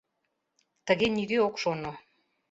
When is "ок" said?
1.47-1.55